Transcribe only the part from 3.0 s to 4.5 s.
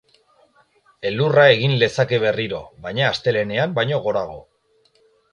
astelehenean baino gorago.